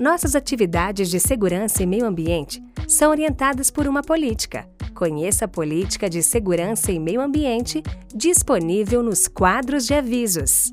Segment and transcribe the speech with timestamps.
[0.00, 4.66] Nossas atividades de segurança e meio ambiente são orientadas por uma política.
[4.94, 7.82] Conheça a política de segurança e meio ambiente
[8.14, 10.72] disponível nos quadros de avisos.